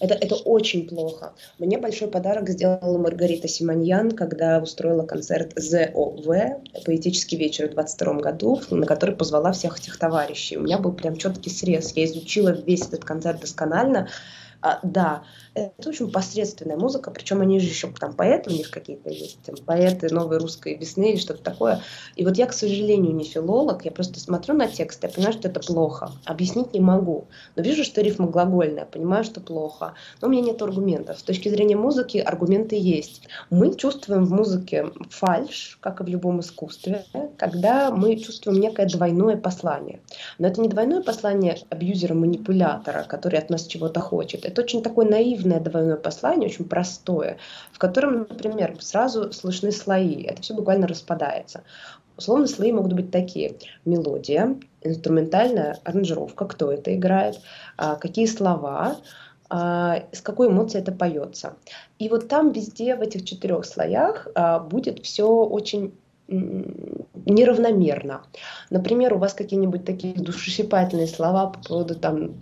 Это, 0.00 0.14
это 0.14 0.34
очень 0.34 0.88
плохо. 0.88 1.34
Мне 1.58 1.78
большой 1.78 2.08
подарок 2.08 2.48
сделала 2.48 2.96
Маргарита 2.98 3.48
Симоньян, 3.48 4.12
когда 4.12 4.58
устроила 4.58 5.04
концерт 5.04 5.52
ЗОВ, 5.56 6.26
поэтический 6.86 7.36
вечер 7.36 7.68
в 7.68 7.72
22 7.72 8.14
году, 8.14 8.60
на 8.70 8.86
который 8.86 9.14
позвала 9.14 9.52
всех 9.52 9.78
этих 9.78 9.98
товарищей. 9.98 10.56
У 10.56 10.62
меня 10.62 10.78
был 10.78 10.92
прям 10.92 11.16
четкий 11.16 11.50
срез. 11.50 11.92
Я 11.94 12.06
изучила 12.06 12.50
весь 12.50 12.86
этот 12.86 13.04
концерт 13.04 13.40
досконально. 13.40 14.08
А, 14.62 14.78
да, 14.82 15.22
это 15.54 15.88
очень 15.88 16.10
посредственная 16.10 16.76
музыка, 16.76 17.10
причем 17.10 17.40
они 17.40 17.60
же 17.60 17.66
еще 17.66 17.90
там 17.98 18.12
поэты 18.12 18.50
у 18.50 18.52
них 18.52 18.70
какие-то 18.70 19.08
есть, 19.08 19.40
там, 19.42 19.56
поэты 19.56 20.12
новой 20.12 20.38
русской 20.38 20.76
весны 20.76 21.12
или 21.12 21.18
что-то 21.18 21.42
такое. 21.42 21.80
И 22.16 22.24
вот 22.24 22.36
я, 22.36 22.46
к 22.46 22.52
сожалению, 22.52 23.14
не 23.14 23.24
филолог, 23.24 23.84
я 23.84 23.90
просто 23.90 24.20
смотрю 24.20 24.54
на 24.54 24.68
текст, 24.68 25.02
я 25.02 25.08
понимаю, 25.08 25.32
что 25.32 25.48
это 25.48 25.60
плохо, 25.60 26.12
объяснить 26.26 26.74
не 26.74 26.80
могу. 26.80 27.26
Но 27.56 27.62
вижу, 27.62 27.84
что 27.84 28.02
рифма 28.02 28.26
глагольная, 28.26 28.84
понимаю, 28.84 29.24
что 29.24 29.40
плохо. 29.40 29.94
Но 30.20 30.28
у 30.28 30.30
меня 30.30 30.42
нет 30.42 30.60
аргументов. 30.60 31.18
С 31.18 31.22
точки 31.22 31.48
зрения 31.48 31.76
музыки 31.76 32.18
аргументы 32.18 32.76
есть. 32.76 33.22
Мы 33.48 33.74
чувствуем 33.74 34.24
в 34.26 34.32
музыке 34.32 34.90
фальш, 35.08 35.78
как 35.80 36.00
и 36.00 36.04
в 36.04 36.08
любом 36.08 36.40
искусстве, 36.40 37.04
когда 37.38 37.90
мы 37.90 38.16
чувствуем 38.16 38.60
некое 38.60 38.86
двойное 38.86 39.36
послание. 39.36 40.00
Но 40.38 40.48
это 40.48 40.60
не 40.60 40.68
двойное 40.68 41.02
послание 41.02 41.58
абьюзера-манипулятора, 41.70 43.04
который 43.04 43.38
от 43.38 43.48
нас 43.48 43.66
чего-то 43.66 44.00
хочет. 44.00 44.49
Это 44.50 44.62
очень 44.62 44.82
такое 44.82 45.08
наивное 45.08 45.60
двойное 45.60 45.96
послание, 45.96 46.48
очень 46.48 46.64
простое, 46.64 47.38
в 47.72 47.78
котором, 47.78 48.26
например, 48.28 48.76
сразу 48.80 49.32
слышны 49.32 49.70
слои. 49.70 50.24
Это 50.24 50.42
все 50.42 50.54
буквально 50.54 50.88
распадается. 50.88 51.62
Условно, 52.16 52.48
слои 52.48 52.72
могут 52.72 52.92
быть 52.94 53.12
такие. 53.12 53.54
Мелодия, 53.84 54.56
инструментальная 54.82 55.78
аранжировка, 55.84 56.46
кто 56.46 56.72
это 56.72 56.94
играет, 56.94 57.40
а, 57.76 57.94
какие 57.94 58.26
слова, 58.26 58.96
а, 59.48 60.02
с 60.10 60.20
какой 60.20 60.48
эмоцией 60.48 60.82
это 60.82 60.90
поется. 60.92 61.54
И 62.00 62.08
вот 62.08 62.28
там 62.28 62.50
везде, 62.50 62.96
в 62.96 63.02
этих 63.02 63.24
четырех 63.24 63.64
слоях, 63.64 64.26
а, 64.34 64.58
будет 64.58 65.04
все 65.04 65.28
очень 65.28 65.94
неравномерно. 67.26 68.22
Например, 68.70 69.14
у 69.14 69.18
вас 69.18 69.34
какие-нибудь 69.34 69.84
такие 69.84 70.14
душесчипательные 70.14 71.06
слова 71.06 71.46
по 71.46 71.58
поводу 71.60 71.94
там 71.94 72.34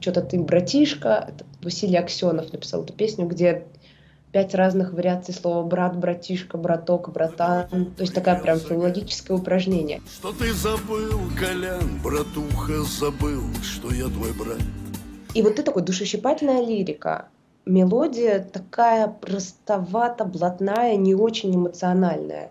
что-то 0.00 0.22
ты 0.22 0.38
братишка, 0.40 1.30
Василий 1.62 1.96
Аксенов 1.96 2.52
написал 2.52 2.84
эту 2.84 2.92
песню, 2.92 3.26
где 3.26 3.66
пять 4.32 4.54
разных 4.54 4.92
вариаций 4.92 5.32
слова 5.32 5.66
брат, 5.66 5.96
братишка, 5.96 6.58
браток, 6.58 7.10
братан. 7.10 7.68
То 7.96 8.02
есть 8.02 8.14
такая 8.14 8.38
прям 8.38 8.58
филологическое 8.58 9.36
упражнение. 9.36 10.02
Что 10.12 10.32
ты 10.32 10.52
забыл, 10.52 11.20
Колян, 11.38 12.00
братуха, 12.02 12.82
забыл, 12.82 13.42
что 13.62 13.92
я 13.94 14.04
твой 14.04 14.32
брат. 14.32 14.60
И 15.34 15.42
вот 15.42 15.52
это 15.52 15.62
такой 15.62 15.82
душесчипательная 15.82 16.64
лирика. 16.64 17.28
Мелодия 17.64 18.40
такая 18.40 19.08
простовато, 19.08 20.24
блатная, 20.24 20.96
не 20.96 21.14
очень 21.14 21.54
эмоциональная. 21.54 22.50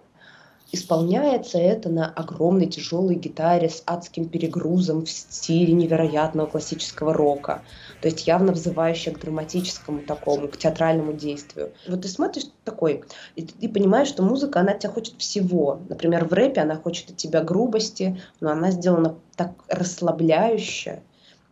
Исполняется 0.72 1.58
это 1.58 1.90
на 1.90 2.08
огромной 2.10 2.68
тяжелой 2.68 3.16
гитаре 3.16 3.70
с 3.70 3.84
адским 3.86 4.28
перегрузом 4.28 5.06
в 5.06 5.10
стиле 5.10 5.74
невероятного 5.74 6.48
классического 6.48 7.14
рока. 7.14 7.64
То 8.02 8.08
есть 8.08 8.28
явно 8.28 8.52
взывающая 8.52 9.14
к 9.14 9.20
драматическому 9.20 10.02
такому, 10.02 10.48
к 10.48 10.58
театральному 10.58 11.14
действию. 11.14 11.72
Вот 11.88 12.02
ты 12.02 12.08
смотришь 12.08 12.46
такой, 12.64 13.04
и 13.36 13.44
ты 13.44 13.70
понимаешь, 13.70 14.08
что 14.08 14.24
музыка, 14.24 14.60
она 14.60 14.74
тебя 14.74 14.92
хочет 14.92 15.16
всего. 15.20 15.80
Например, 15.88 16.26
в 16.26 16.34
рэпе 16.34 16.62
она 16.62 16.76
хочет 16.76 17.12
от 17.12 17.18
тебя 17.18 17.42
грубости, 17.42 18.22
но 18.40 18.52
она 18.52 18.72
сделана 18.72 19.16
так 19.36 19.52
расслабляюще, 19.68 21.02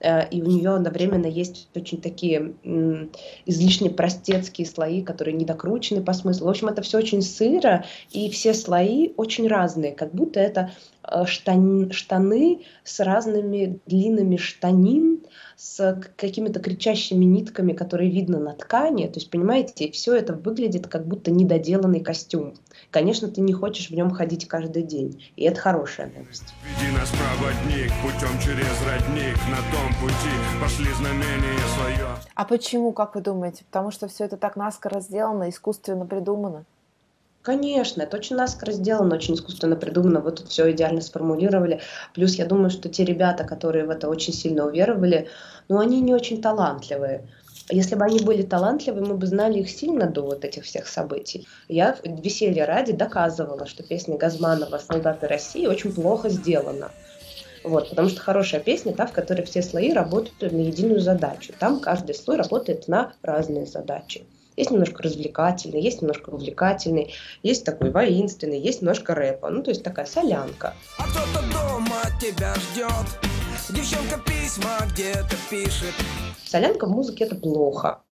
и 0.04 0.42
у 0.42 0.46
нее 0.46 0.72
одновременно 0.72 1.28
есть 1.28 1.70
очень 1.76 2.02
такие 2.02 2.54
излишне 3.46 3.90
простецкие 3.90 4.68
слои, 4.68 5.02
которые 5.02 5.34
недокручены 5.36 6.04
по 6.04 6.14
смыслу. 6.14 6.48
В 6.48 6.50
общем, 6.50 6.68
это 6.68 6.82
все 6.82 6.98
очень 6.98 7.22
сыро, 7.22 7.86
и 8.12 8.30
все 8.30 8.54
слои 8.54 9.14
очень 9.16 9.48
разные, 9.48 9.94
как 9.94 10.14
будто 10.14 10.39
это 10.39 10.72
э, 11.03 11.25
штани, 11.25 11.91
штаны 11.91 12.65
с 12.83 12.99
разными 12.99 13.80
длинами 13.86 14.37
штанин, 14.37 15.23
с 15.55 16.02
какими-то 16.17 16.59
кричащими 16.59 17.25
нитками, 17.25 17.73
которые 17.73 18.11
видно 18.11 18.39
на 18.39 18.53
ткани. 18.53 19.08
То 19.08 19.19
есть, 19.19 19.30
понимаете, 19.30 19.91
все 19.91 20.15
это 20.15 20.33
выглядит 20.33 20.87
как 20.87 21.08
будто 21.08 21.31
недоделанный 21.31 22.02
костюм. 22.02 22.55
Конечно, 22.91 23.27
ты 23.27 23.41
не 23.41 23.53
хочешь 23.53 23.89
в 23.89 23.93
нем 23.93 24.11
ходить 24.11 24.47
каждый 24.47 24.83
день. 24.83 25.23
И 25.36 25.43
это 25.43 25.59
хорошая 25.59 26.11
новость. 26.15 26.53
Веди 26.64 26.91
нас, 26.91 27.11
проводник, 27.11 27.91
путем 28.02 28.39
через 28.39 28.81
родник, 28.85 29.37
на 29.49 29.58
том 29.71 29.87
пути 30.02 30.33
пошли 30.61 30.91
знамения 30.93 31.59
свое. 31.77 32.08
А 32.35 32.45
почему, 32.45 32.91
как 32.91 33.15
вы 33.15 33.21
думаете? 33.21 33.64
Потому 33.65 33.91
что 33.91 34.08
все 34.08 34.25
это 34.25 34.37
так 34.37 34.55
наскоро 34.55 34.99
сделано, 34.99 35.49
искусственно 35.49 36.05
придумано? 36.05 36.65
Конечно, 37.43 38.04
это 38.04 38.15
очень 38.15 38.37
наскоро 38.37 38.71
сделано, 38.71 39.15
очень 39.15 39.36
искусственно 39.36 39.76
придумано. 39.76 40.21
Вы 40.21 40.31
тут 40.31 40.48
все 40.48 40.71
идеально 40.71 41.02
сформулировали. 41.02 41.81
Плюс 42.14 42.36
я 42.36 42.45
думаю, 42.45 42.70
что 42.70 42.87
те 42.87 43.04
ребята, 43.04 43.43
которые 43.43 43.86
в 43.86 43.89
это 43.89 44.08
очень 44.08 44.33
сильно 44.33 44.65
уверовали, 44.65 45.27
ну, 45.67 45.80
они 45.80 45.99
не 45.99 46.14
очень 46.14 46.42
талантливые. 46.42 47.27
Если 47.70 47.95
бы 47.95 48.05
они 48.05 48.21
были 48.21 48.43
талантливы, 48.43 49.02
мы 49.02 49.15
бы 49.15 49.27
знали 49.27 49.59
их 49.59 49.70
сильно 49.70 50.09
до 50.09 50.21
вот 50.21 50.45
этих 50.45 50.64
всех 50.64 50.87
событий. 50.87 51.45
Я 51.67 51.98
веселье 52.05 52.64
ради 52.64 52.93
доказывала, 52.93 53.65
что 53.65 53.83
песня 53.83 54.17
Газманова 54.17 54.77
«Солдаты 54.77 55.27
России» 55.27 55.67
очень 55.67 55.93
плохо 55.93 56.30
сделана. 56.30 56.92
Вот, 57.65 57.89
потому 57.89 58.08
что 58.08 58.21
хорошая 58.21 58.61
песня 58.61 58.93
та, 58.93 59.05
в 59.05 59.11
которой 59.11 59.43
все 59.43 59.61
слои 59.61 59.92
работают 59.92 60.53
на 60.53 60.61
единую 60.61 61.02
задачу. 61.02 61.53
Там 61.59 61.82
каждый 61.82 62.15
слой 62.15 62.37
работает 62.37 62.87
на 62.87 63.14
разные 63.21 63.65
задачи. 63.65 64.26
Есть 64.55 64.71
немножко 64.71 65.03
развлекательный, 65.03 65.81
есть 65.81 66.02
немножко 66.02 66.30
увлекательный, 66.30 67.14
есть 67.41 67.65
такой 67.65 67.91
воинственный, 67.91 68.59
есть 68.59 68.81
немножко 68.81 69.15
рэпа. 69.15 69.49
Ну, 69.49 69.64
то 69.64 69.71
есть 69.71 69.83
такая 69.83 70.05
солянка. 70.05 70.75
А 70.97 71.03
кто-то 71.03 71.45
дома 71.52 72.02
тебя 72.21 72.53
ждет, 72.55 73.08
девчонка 73.69 74.19
письма 74.25 74.77
где-то 74.91 75.36
пишет. 75.49 75.93
Солянка 76.45 76.86
в 76.86 76.91
музыке 76.91 77.23
это 77.23 77.36
плохо. 77.36 77.99